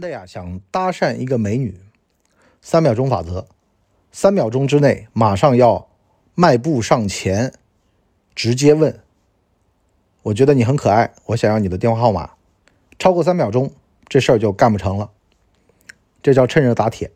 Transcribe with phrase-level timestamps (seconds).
[0.00, 1.80] 的呀，想搭讪一个美女，
[2.60, 3.46] 三秒钟法则，
[4.12, 5.88] 三秒钟之内马上要
[6.34, 7.52] 迈步上前，
[8.34, 9.00] 直接问
[10.24, 12.32] ：“我觉得你很可爱，我想要你的电话号码。”
[12.98, 13.72] 超过三秒钟，
[14.08, 15.10] 这事儿就干不成了。
[16.22, 17.12] 这叫趁热打铁。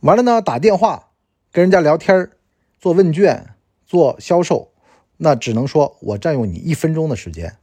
[0.00, 1.08] 完了呢，打电话
[1.50, 2.30] 跟人家聊天
[2.78, 3.54] 做问卷、
[3.86, 4.70] 做销售，
[5.16, 7.56] 那只能说我占用你一分钟的时间。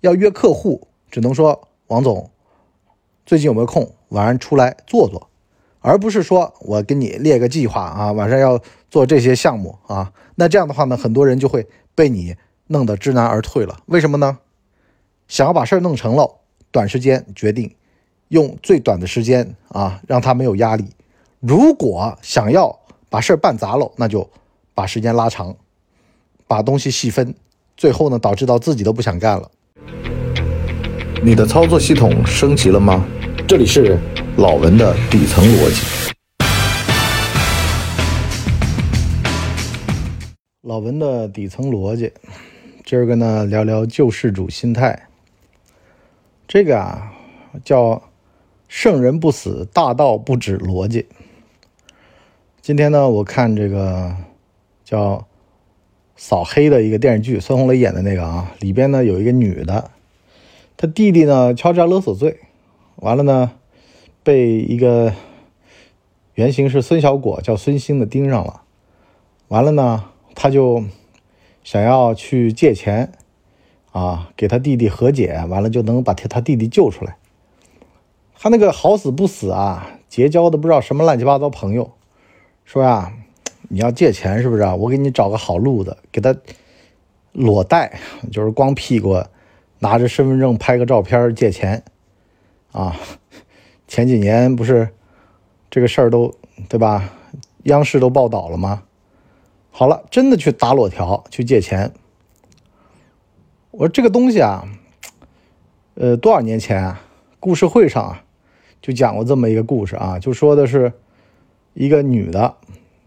[0.00, 2.30] 要约客户，只能说王总。
[3.30, 3.88] 最近有没有空？
[4.08, 5.30] 晚上出来坐坐，
[5.78, 10.12] 而不是说我给你列个计划啊，晚上要做这些项目啊。
[10.34, 12.34] 那这样的话呢，很多人就会被你
[12.66, 13.78] 弄得知难而退了。
[13.86, 14.40] 为什么呢？
[15.28, 16.40] 想要把事儿弄成了，
[16.72, 17.76] 短时间决定，
[18.26, 20.90] 用最短的时间啊，让他没有压力。
[21.38, 24.28] 如果想要把事儿办砸了，那就
[24.74, 25.54] 把时间拉长，
[26.48, 27.32] 把东西细分，
[27.76, 29.48] 最后呢，导致到自己都不想干了。
[31.22, 33.06] 你的操作系统升级了吗？
[33.46, 33.98] 这里是
[34.38, 36.14] 老文的底层逻辑。
[40.62, 42.10] 老文的底层逻辑，
[42.86, 45.08] 今儿个呢聊聊救世主心态。
[46.48, 47.12] 这个啊
[47.62, 48.02] 叫
[48.66, 51.04] 圣人不死，大道不止逻辑。
[52.62, 54.16] 今天呢，我看这个
[54.86, 55.26] 叫
[56.16, 59.90] 扫黑的一个电视剧，孙红雷演的那个啊，里边呢有一个女的，
[60.80, 62.40] 他弟弟呢敲诈勒索罪。
[62.96, 63.52] 完了呢，
[64.22, 65.12] 被一个
[66.32, 68.62] 原型是孙小果叫孙兴的盯上了。
[69.48, 70.82] 完了呢，他就
[71.62, 73.12] 想要去借钱，
[73.92, 77.18] 啊，给他弟弟和解，完了就能把他他弟弟救出来。
[78.38, 81.90] 他那个好死不死啊，结交的不知道什么乱七八糟朋友，
[82.64, 83.12] 说呀，
[83.68, 84.74] 你要借钱是不是啊？
[84.74, 86.34] 我给你找个好路子，给他
[87.32, 88.00] 裸贷，
[88.32, 89.22] 就是光屁股，
[89.80, 91.82] 拿着身份证拍个照片借钱。
[92.72, 92.96] 啊，
[93.88, 94.90] 前几年不是
[95.68, 96.32] 这个事儿都
[96.68, 97.10] 对吧？
[97.64, 98.84] 央视都报道了吗？
[99.70, 101.92] 好了，真的去打裸条去借钱。
[103.70, 104.66] 我说这个东西啊，
[105.94, 107.02] 呃，多少年前啊，
[107.38, 108.24] 故事会上啊
[108.80, 110.92] 就讲过这么一个故事啊，就说的是
[111.74, 112.56] 一个女的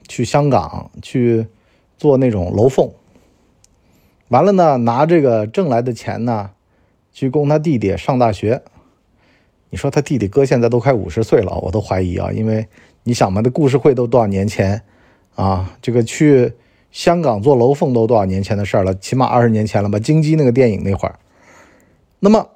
[0.07, 1.47] 去香港去
[1.97, 2.91] 做那种楼凤，
[4.29, 6.51] 完了呢，拿这个挣来的钱呢
[7.13, 8.61] 去供他弟弟上大学。
[9.69, 12.67] 你说他弟弟哥现在都快五十岁了，我都怀疑啊，因为
[13.03, 14.83] 你想嘛，这故事会都多少年前
[15.35, 15.75] 啊？
[15.81, 16.53] 这个去
[16.91, 19.97] 香港做楼凤都多少年前的事了，起码二十年前了吧？
[19.97, 21.17] 京基那个电影那会儿。
[22.19, 22.49] 那么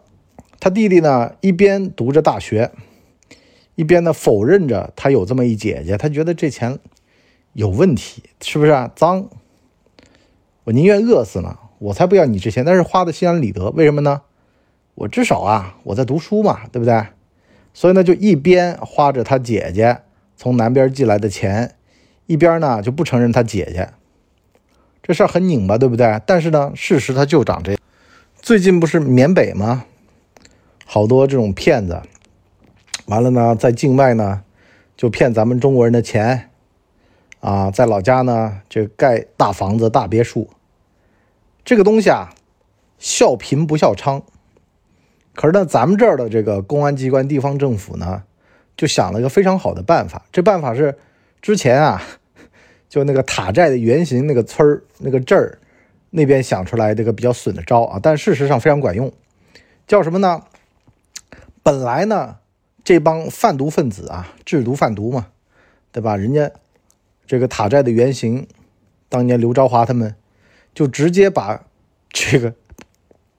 [0.59, 2.72] 他弟弟呢，一边读着大学，
[3.74, 6.78] 一边呢否认着他有这么一姐姐，他觉得这钱
[7.53, 8.91] 有问题，是不是啊？
[8.95, 9.28] 脏，
[10.66, 14.22] 我宁愿饿死呢，我才不要你这钱，但是花的心安理得，为什么呢？
[14.97, 17.06] 我至少啊，我在读书嘛，对不对？
[17.72, 20.00] 所以呢，就一边花着他姐姐
[20.35, 21.75] 从南边寄来的钱，
[22.25, 23.90] 一边呢就不承认他姐姐。
[25.03, 26.19] 这事儿很拧巴，对不对？
[26.25, 27.80] 但是呢，事实它就长这样。
[28.41, 29.86] 最近不是缅北吗？
[30.84, 32.02] 好多这种骗子，
[33.06, 34.41] 完了呢，在境外呢
[34.96, 36.50] 就骗咱们中国人的钱，
[37.40, 40.50] 啊，在老家呢就盖大房子、大别墅。
[41.63, 42.34] 这个东西啊，
[42.97, 44.24] 笑贫不笑娼。
[45.38, 48.24] 可是呢，咱们这儿的这个公安机关、地方政府呢，
[48.75, 50.25] 就想了一个非常好的办法。
[50.31, 50.98] 这办法是
[51.44, 52.02] 之前啊，
[52.90, 55.59] 就那个塔寨的原型那个村儿、那个镇儿
[56.09, 59.14] 那边想出来这个比较损的招啊，但事实上非常管用。
[59.86, 60.42] 叫什么呢？
[61.62, 62.38] 本来呢，
[62.84, 65.28] 这帮贩毒分子啊，制毒贩毒嘛，
[65.92, 66.18] 对吧？
[66.18, 66.50] 人家
[67.28, 68.48] 这个塔寨的原型，
[69.08, 70.16] 当年刘朝华他们
[70.74, 71.64] 就直接把
[72.09, 72.56] 这个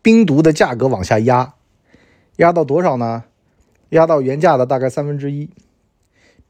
[0.00, 1.54] 冰毒的价格往下压。
[2.38, 3.24] 压到多少呢？
[3.90, 5.48] 压到原价的大概三分之一，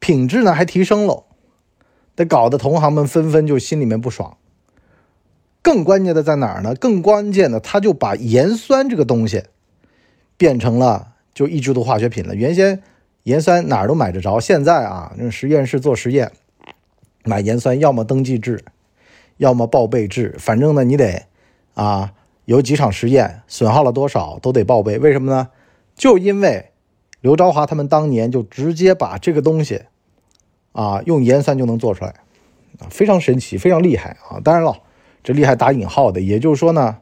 [0.01, 1.25] 品质呢还提升了，
[2.17, 4.37] 得搞得同行们纷纷就心里面不爽。
[5.63, 6.75] 更关键的在哪儿呢？
[6.75, 9.45] 更关键的，他就把盐酸这个东西
[10.37, 12.35] 变成了就一制毒化学品了。
[12.35, 12.83] 原先
[13.23, 16.33] 盐酸哪儿都买得着，现在啊，那实验室做实验
[17.25, 18.65] 买盐酸，要么登记制，
[19.37, 21.23] 要么报备制，反正呢你得
[21.75, 22.13] 啊
[22.47, 24.99] 有几场实验，损耗了多少都得报备。
[24.99, 25.49] 为什么呢？
[25.99, 26.71] 就因为
[27.21, 29.83] 刘朝华他们当年就直接把这个东西
[30.73, 32.15] 啊用盐酸就能做出来，
[32.89, 34.39] 非常神奇，非常厉害啊！
[34.43, 34.81] 当然了，
[35.25, 36.99] 这厉害打引号的，也就是说呢，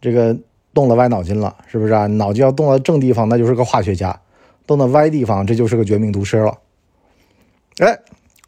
[0.00, 0.38] 这个
[0.72, 2.06] 动了歪脑筋了，是不是啊？
[2.06, 4.20] 脑筋要动到正地方，那就是个化学家；
[4.64, 6.60] 动到歪地方，这就是个绝命毒师了。
[7.78, 7.98] 哎，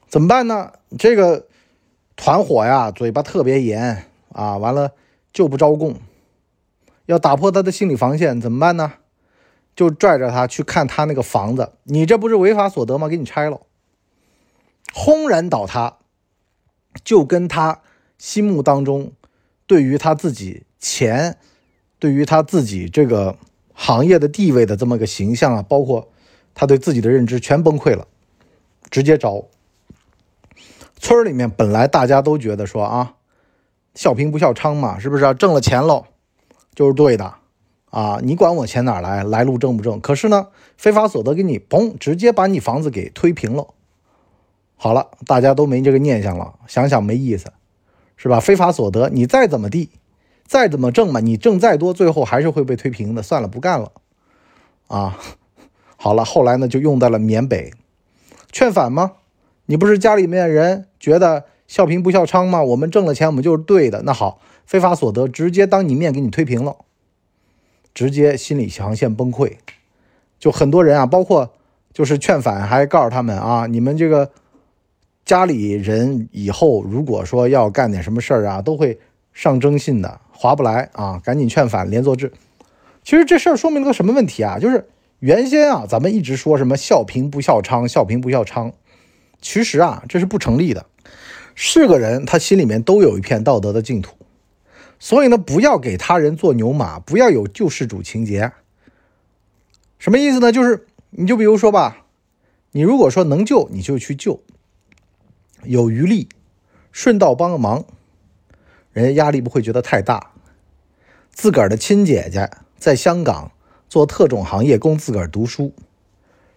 [0.08, 0.70] 怎么办呢？
[0.96, 1.46] 这个
[2.14, 4.92] 团伙呀，嘴巴特别严啊，完了
[5.32, 5.96] 就不招供，
[7.06, 8.92] 要打破他的心理防线，怎么办呢？
[9.76, 13.06] 就拽着他去看他那个房子，你这不是违法所得吗？
[13.08, 13.60] 给你拆了，
[14.94, 15.98] 轰然倒塌，
[17.04, 17.82] 就跟他
[18.16, 19.12] 心目当中
[19.66, 21.36] 对于他自己钱，
[21.98, 23.36] 对于他自己这个
[23.74, 26.10] 行业的地位的这么个形象啊，包括
[26.54, 28.08] 他对自己的认知全崩溃了，
[28.90, 29.48] 直接着。
[30.98, 33.16] 村里面本来大家都觉得说啊，
[33.94, 36.06] 笑贫不笑娼嘛，是不是啊挣了钱喽，
[36.74, 37.34] 就是对的。
[37.90, 39.24] 啊，你管我钱哪来？
[39.24, 40.00] 来路正不正？
[40.00, 43.68] 可是呢，非法所得给你嘣，直接把你房子给推平了。
[44.76, 47.52] 好了，大家都没这个念想了，想想没意思，
[48.16, 48.40] 是吧？
[48.40, 49.88] 非法所得你再怎么地，
[50.46, 53.22] 再怎么挣嘛，你挣再多，最后还是会被推平的。
[53.22, 53.92] 算了，不干了。
[54.88, 55.18] 啊，
[55.96, 57.72] 好了，后来呢，就用在了缅北，
[58.52, 59.12] 劝返吗？
[59.66, 62.62] 你不是家里面人觉得笑贫不笑娼吗？
[62.62, 64.02] 我们挣了钱，我们就是对的。
[64.02, 66.76] 那好，非法所得直接当你面给你推平了。
[67.96, 69.52] 直接心理防线崩溃，
[70.38, 71.54] 就很多人啊，包括
[71.94, 74.30] 就是劝返，还告诉他们啊，你们这个
[75.24, 78.98] 家里人以后如果说要干点什么事儿啊，都会
[79.32, 82.30] 上征信的，划不来啊，赶紧劝返，连坐制。
[83.02, 84.58] 其实这事儿说明了个什么问题啊？
[84.58, 84.86] 就是
[85.20, 88.72] 原先啊，咱们一直说什么笑贫不笑娼，笑贫不笑娼，
[89.40, 90.84] 其实啊，这是不成立的。
[91.54, 94.14] 是个人，他心里面都有一片道德的净土。
[94.98, 98.52] 所以呢，不要给他人做牛马，不要有救世主情节。
[99.98, 100.52] 什么意思呢？
[100.52, 102.04] 就是你就比如说吧，
[102.72, 104.40] 你如果说能救，你就去救，
[105.64, 106.28] 有余力，
[106.92, 107.84] 顺道帮个忙，
[108.92, 110.32] 人家压力不会觉得太大。
[111.30, 113.52] 自个儿的亲姐姐在香港
[113.88, 115.74] 做特种行业，供自个儿读书，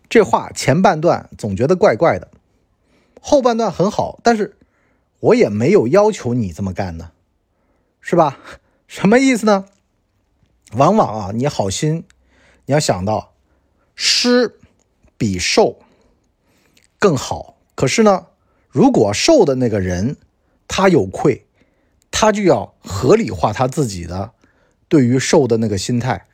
[0.08, 2.30] 这话前半段总觉得怪怪的，
[3.22, 4.56] 后半段很好，但是
[5.20, 7.12] 我也没有要求你这么干呢。
[8.10, 8.40] 是吧？
[8.90, 9.66] 什么意思呢？
[10.72, 12.06] 往往啊，你好心，
[12.66, 13.36] 你要想到
[13.94, 14.60] 施
[15.16, 15.78] 比受
[16.98, 17.60] 更好。
[17.76, 18.26] 可是呢，
[18.68, 20.18] 如果受的那个人
[20.68, 21.46] 他有愧，
[22.10, 24.32] 他就要合理化他自己的
[24.88, 26.26] 对于受的那个心态，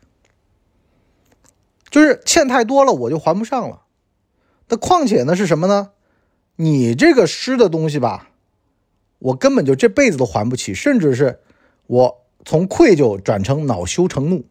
[1.90, 3.82] 就是欠太多了，我就还不上了。
[4.70, 5.92] 那况且呢，是什么呢？
[6.56, 8.30] 你这个施的东西吧，
[9.20, 11.42] 我根本就这辈子都还不起，甚至是。
[11.88, 14.46] 我从愧疚转成恼羞成怒，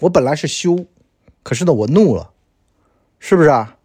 [0.00, 0.86] 我本来是羞，
[1.42, 2.30] 可是呢，我怒了，
[3.18, 3.78] 是不是啊？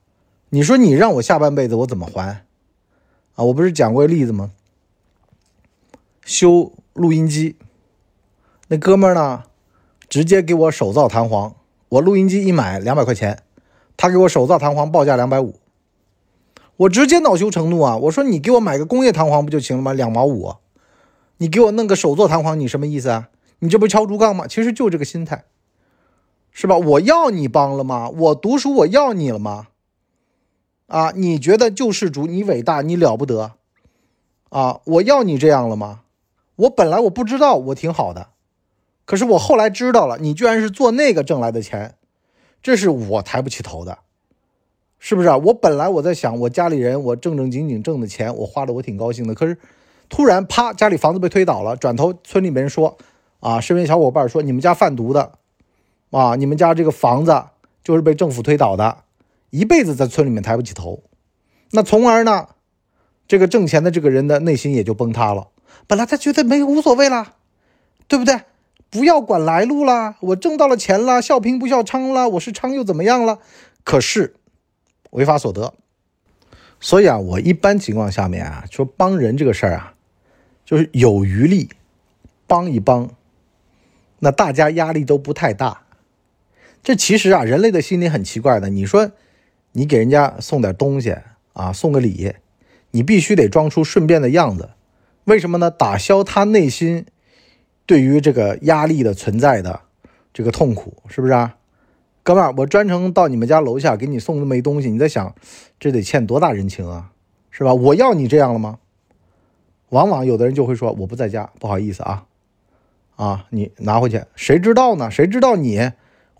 [0.50, 2.46] 你说你让我下半辈子我怎么还？
[3.36, 4.52] 啊，我不是讲过例子吗？
[6.24, 7.56] 修录音机，
[8.68, 9.44] 那哥们儿呢，
[10.08, 11.56] 直接给我手造弹簧，
[11.90, 13.42] 我录音机一买两百块钱，
[13.98, 15.56] 他给我手造弹簧报价两百五，
[16.78, 17.98] 我直接恼羞成怒啊！
[17.98, 19.94] 我说你给我买个工业弹簧不就行了吗？
[19.94, 20.56] 两毛五。
[21.41, 23.29] 你给我弄个手做弹簧，你什么意思啊？
[23.57, 24.45] 你这不敲竹杠吗？
[24.45, 25.43] 其实就这个心态，
[26.51, 26.77] 是吧？
[26.77, 28.09] 我要你帮了吗？
[28.09, 29.69] 我读书我要你了吗？
[30.85, 33.53] 啊，你觉得救世主你伟大你了不得
[34.49, 34.81] 啊？
[34.83, 36.01] 我要你这样了吗？
[36.57, 38.27] 我本来我不知道我挺好的，
[39.05, 41.95] 可是我后来知道了，你居然是做那个挣来的钱，
[42.61, 43.97] 这是我抬不起头的，
[44.99, 45.29] 是不是？
[45.29, 49.57] 我本来我在想，我家里人我正正经经挣的钱，我花的我挺高兴的，可是。
[50.12, 51.78] 突然，啪，家里房子被推倒了。
[51.78, 52.98] 转头，村里面人说
[53.40, 55.31] ：“啊，身边小伙伴说，你们家贩毒的，
[56.12, 57.46] 啊，你们家这个房子
[57.81, 59.06] 就是被政府推倒的，
[59.51, 61.01] 一辈子在村里面抬不起头。
[61.72, 62.50] 那从而呢，
[63.25, 65.48] 这个挣钱的这个人的内心也就崩塌了。
[65.88, 67.36] 本来他觉得没无所谓啦，
[68.10, 68.41] 对不对？
[68.89, 73.39] 不要管来路啦，我挣到了钱了，笑贫不笑娼了，我是娼又怎么样了？
[73.86, 74.36] 可是
[75.12, 75.74] 违法所得。
[76.82, 79.94] 所以啊，我一般情况下面啊，说帮人这个事儿啊。”
[80.72, 81.68] 就是有余力
[82.48, 83.10] 帮一帮，
[84.20, 85.82] 那大家压力都不太大。
[86.82, 88.70] 这其实啊，人类的心理很奇怪的。
[88.70, 89.12] 你说
[89.74, 91.18] 你给人家送点东西
[91.51, 92.36] 啊，送个礼，
[92.92, 94.70] 你必须得装出顺便的样子，
[95.25, 95.70] 为什么呢？
[95.70, 97.06] 打消他内心
[97.86, 99.82] 对于这个压力的存在的
[100.34, 101.58] 这个痛苦，是不是啊？
[102.24, 105.36] 哥们儿，我专程到你们家楼下给你送那么一东西，你在想
[105.78, 107.12] 这得欠多大人情啊，
[107.50, 107.74] 是吧？
[107.74, 108.80] 我要你这样了吗？
[109.91, 112.25] 往往有的人就会说：“我不在家，不好意思啊，
[113.17, 115.12] 啊，你拿回去，谁知道呢？
[115.12, 115.91] 谁知道你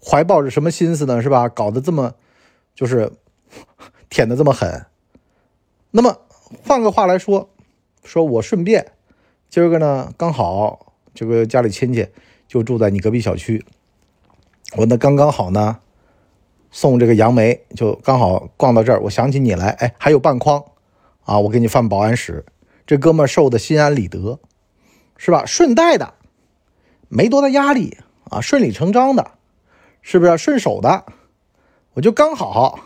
[0.01, 1.22] 怀抱着什么心思呢？
[1.22, 1.50] 是吧？
[1.50, 2.15] 搞得这么，
[2.74, 3.12] 就是
[4.10, 4.86] 舔的这么狠。
[5.91, 6.17] 那么
[6.63, 7.50] 换个话来说，
[8.05, 8.93] 说我顺便
[9.50, 12.08] 今儿个呢，刚好这个家里亲戚
[12.48, 13.65] 就住在你隔壁小区，
[14.77, 15.79] 我那刚刚好呢，
[16.72, 20.63] 送这个杨梅，就刚好逛到这儿，我想起你来，哎，还有半筐
[21.25, 22.46] 啊，我给你放保安室。”
[22.91, 24.38] 这哥们儿受的心安理得，
[25.15, 25.45] 是吧？
[25.45, 26.13] 顺带的，
[27.07, 29.31] 没多大压力啊，顺理成章的，
[30.01, 31.05] 是不是顺手的？
[31.93, 32.77] 我就刚好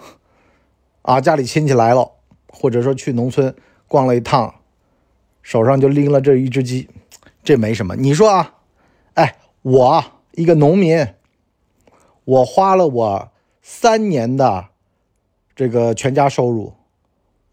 [1.02, 2.12] 啊，家里亲戚来了，
[2.48, 3.56] 或者说去农村
[3.88, 4.54] 逛了一趟，
[5.42, 6.88] 手上就拎了这一只鸡，
[7.44, 7.96] 这没什么。
[7.96, 8.58] 你说啊，
[9.16, 11.16] 哎，我一个农民，
[12.26, 13.32] 我花了我
[13.64, 14.68] 三年的
[15.56, 16.76] 这个全家收入，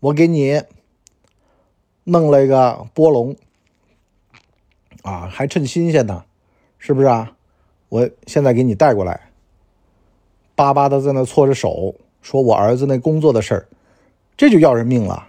[0.00, 0.62] 我给你
[2.04, 3.36] 弄了一个波龙，
[5.02, 6.24] 啊，还趁新鲜呢，
[6.78, 7.36] 是不是啊？
[7.88, 9.28] 我现在给你带过来。
[10.54, 13.68] 巴巴的在那搓着手，说我儿子那工作的事儿，
[14.36, 15.28] 这就要人命了，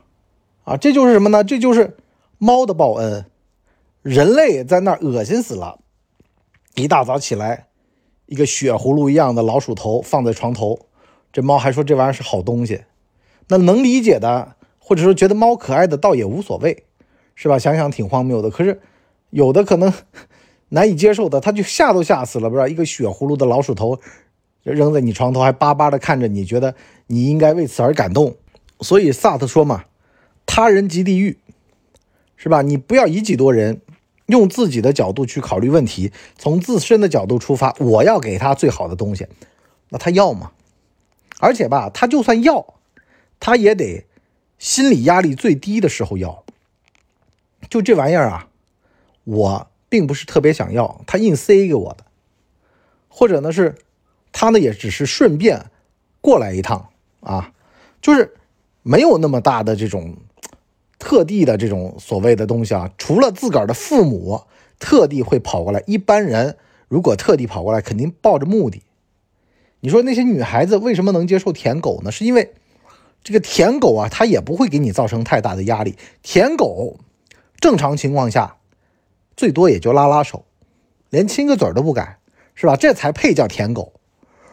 [0.63, 1.43] 啊，这就是什么呢？
[1.43, 1.97] 这就是
[2.37, 3.25] 猫的报恩，
[4.01, 5.79] 人类在那儿恶心死了。
[6.75, 7.67] 一大早起来，
[8.25, 10.87] 一个血葫芦一样的老鼠头放在床头，
[11.31, 12.83] 这猫还说这玩意儿是好东西。
[13.47, 16.83] 那能理解的，或者说觉得猫可爱的，倒也无所谓，
[17.35, 17.57] 是吧？
[17.57, 18.49] 想想挺荒谬的。
[18.49, 18.81] 可是
[19.29, 19.91] 有的可能
[20.69, 22.69] 难以接受的，他就吓都吓死了，不是？
[22.69, 23.99] 一个血葫芦的老鼠头。
[24.63, 26.73] 扔在你床头，还巴巴的看着你，觉得
[27.07, 28.37] 你应该为此而感动。
[28.79, 29.83] 所以萨特说嘛
[30.47, 31.37] ：“他人即地狱，
[32.37, 32.61] 是吧？
[32.61, 33.81] 你不要以己度人，
[34.27, 39.27] 用自己的角度去考虑问题，从自身的角度出发，我要给他最好的东西，
[39.89, 40.51] 那他要吗？
[41.39, 42.75] 而且吧，他就算要，
[43.41, 44.05] 他也得
[44.63, 46.45] 心理压力最低的时候要。
[47.69, 48.47] 就这玩意儿啊，
[49.25, 52.05] 我并不是特别想要，他硬塞给我的，
[53.09, 53.75] 或者呢是。”
[54.35, 55.67] 他呢也只是顺便
[56.19, 56.89] 过来一趟
[57.19, 57.53] 啊，
[58.01, 58.33] 就是
[58.81, 60.17] 没有那么大的这种
[60.97, 62.91] 特地的这种所谓的东西啊。
[62.97, 64.41] 除了自个儿的父母
[64.79, 68.81] 特地会跑过来，一般人如果特地跑过来，肯定抱着目的。
[69.81, 72.11] 你说那些女孩子为什么能接受舔狗呢？
[72.11, 72.55] 是因为
[73.23, 75.95] 这个舔狗啊，它也不会给你造成太大的压力。
[76.21, 76.99] 舔狗
[77.59, 78.57] 正常情况下
[79.37, 80.45] 最多也就拉拉手，
[81.09, 82.17] 连亲个嘴都不敢，
[82.53, 82.75] 是吧？
[82.75, 83.93] 这才配叫舔狗。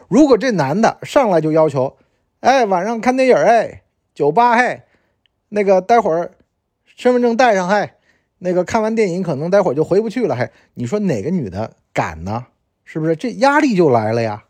[0.07, 1.97] 如果这男的上来就要求，
[2.39, 4.83] 哎，晚上看电影，哎，酒吧，嘿，
[5.49, 6.31] 那个待会儿
[6.85, 7.91] 身份证带上，嘿，
[8.39, 12.47] 那个看完电影可能待会儿就回不去了，嘿，你说哪个女的敢呢？
[12.83, 13.15] 是不是？
[13.15, 14.45] 这压力就来了呀。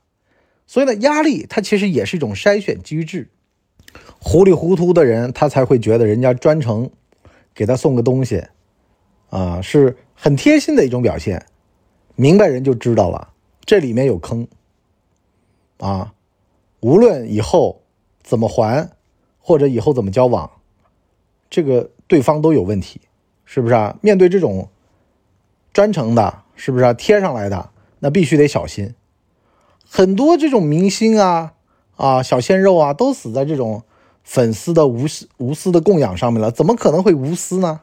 [0.65, 3.29] 所以呢，压力它其实也是一种筛选机制。
[4.23, 6.89] 糊里糊涂的人，他才会觉得人家专程
[7.53, 8.45] 给他送个东西，
[9.29, 11.45] 啊，是很贴心的一种表现。
[12.15, 13.33] 明白人就知道了，
[13.65, 14.47] 这里面有坑。
[15.79, 16.13] 啊，
[16.81, 17.81] 无论以后
[18.21, 18.91] 怎么还，
[19.39, 20.49] 或者以后怎么交往，
[21.49, 23.01] 这个对方都有问题，
[23.43, 23.97] 是不是啊？
[24.01, 24.69] 面对这种
[25.73, 26.93] 专程的，是不是啊？
[26.93, 28.93] 贴上来的，那必须得小心。
[29.89, 31.53] 很多这种明星啊
[31.95, 33.83] 啊，小鲜肉啊，都死在这种
[34.23, 36.51] 粉丝的无私无私的供养上面了。
[36.51, 37.81] 怎么可能会无私呢？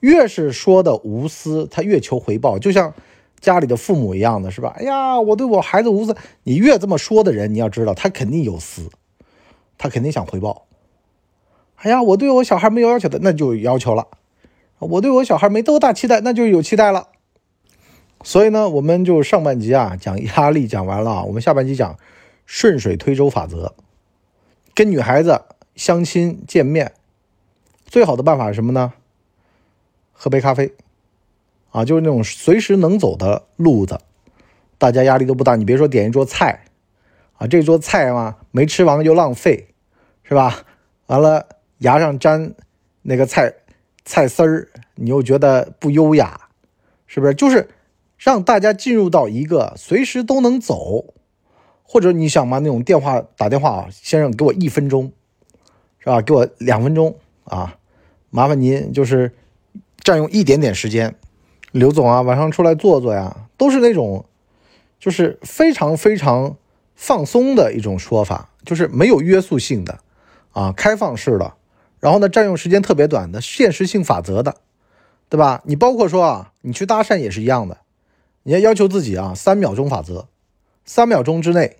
[0.00, 2.94] 越是说的无私，他越求回报，就像。
[3.40, 4.74] 家里的父母一样的是吧？
[4.76, 6.16] 哎呀，我对我孩子无私。
[6.42, 8.90] 你越这么说的人，你要知道他肯定有私，
[9.78, 10.66] 他肯定想回报。
[11.76, 14.08] 哎呀，我对我小孩没有要求的，那就有要求了。
[14.80, 17.10] 我对我小孩没多大期待，那就有期待了。
[18.24, 21.96] 所以呢，我们就上半集啊讲压力讲完了，我们下半集讲
[22.44, 23.72] 顺水推舟法则。
[24.74, 25.42] 跟女孩子
[25.78, 26.92] 相亲见面，
[27.86, 28.92] 最好的办法是什么呢？
[30.12, 30.74] 喝杯咖啡。
[31.70, 34.00] 啊，就是那种随时能走的路子，
[34.76, 35.54] 大家压力都不大。
[35.54, 36.64] 你别说点一桌菜，
[37.34, 39.68] 啊，这桌菜嘛没吃完就浪费，
[40.24, 40.64] 是吧？
[41.06, 41.46] 完了
[41.78, 42.54] 牙上粘
[43.02, 43.54] 那个菜
[44.04, 46.48] 菜丝儿，你又觉得不优雅，
[47.06, 47.34] 是不是？
[47.34, 47.68] 就是
[48.16, 51.14] 让大家进入到一个随时都能走，
[51.84, 55.12] 或者你想嘛，那种电话打电话啊，先生给我一分钟，
[56.08, 56.22] 是吧？
[56.22, 57.76] 给我两分钟啊，
[58.30, 59.34] 麻烦您就是
[59.98, 61.14] 占用一点点时间。
[61.70, 64.24] 刘总啊，晚上出来坐坐呀，都是那种，
[64.98, 66.56] 就是非常非常
[66.94, 69.98] 放松的一种说法，就是没有约束性的，
[70.52, 71.52] 啊，开放式的，
[72.00, 74.56] 然后呢，占用时间特别短的，现实性法则的，
[75.28, 75.60] 对吧？
[75.66, 77.76] 你包括说啊，你去搭讪也是一样的，
[78.44, 80.26] 你要要求自己啊，三秒钟法则，
[80.86, 81.76] 三秒钟之内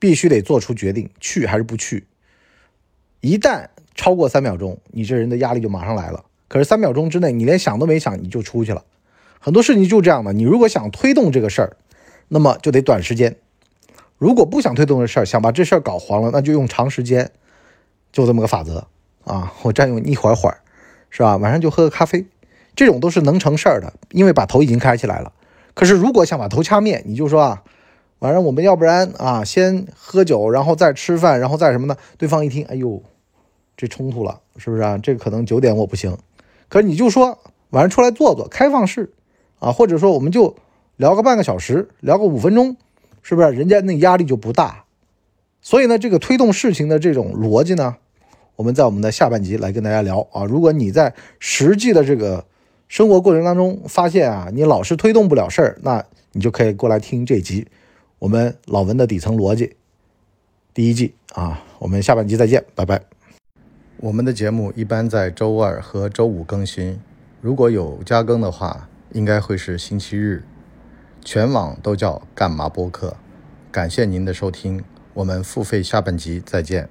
[0.00, 2.08] 必须得做出决定，去还是不去。
[3.20, 6.24] 一旦超过三秒钟，你这人的压力就马上来了。
[6.48, 8.84] 可是三秒钟之内，你连想都没想，你就出去了。
[9.38, 11.76] 很多事情就这样的，你如果想推动这个事儿，
[12.28, 13.32] 那么就得短时间；
[14.18, 17.30] 如果不想推动这事儿，想把这事儿搞黄了，那就用长时间。
[18.12, 18.88] 就这么个法则
[19.22, 19.52] 啊！
[19.62, 20.58] 我占用一会儿会儿，
[21.10, 21.36] 是吧？
[21.36, 22.26] 晚上就喝个咖啡，
[22.74, 25.32] 这种都是能成事儿的，因为把头已经开起来了。
[25.74, 27.62] 可是如果想把头掐灭，你就说啊，
[28.20, 31.96] 晚上我们要不然啊，先喝酒，然后再吃饭，然后再什么呢？
[32.16, 33.02] 对方一听，哎呦，
[33.76, 34.96] 这冲突了，是不是啊？
[34.98, 36.16] 这可能九点我不行。
[36.68, 37.38] 可是你就说
[37.70, 39.10] 晚上出来坐坐，开放式。
[39.58, 40.56] 啊，或者说我们就
[40.96, 42.78] 聊个半个小时，聊个五分钟，
[43.20, 43.50] 是不是？
[43.50, 44.84] 人家那压力就不大。
[45.60, 47.96] 所以呢，这个推动事情的这种逻辑呢，
[48.56, 50.44] 我们在我们的下半集来跟大家聊啊。
[50.44, 52.42] 如果你在实际的这个
[52.88, 57.66] 生活过程当中发现啊，你老是推动不了事儿，那你就可以过来听这集
[58.20, 59.76] 我们老文的底层逻辑
[60.74, 61.64] 第一季啊。
[61.78, 63.02] 我们下半集再见，拜拜。
[63.96, 67.00] 我们的节目一般在周二和周五更新，
[67.40, 70.44] 如果有加更的话，应该会是星期日。
[71.24, 73.16] 全网都叫干嘛播客。
[73.72, 74.84] 感谢您的收听。
[75.14, 76.88] 我们付费下半集再见。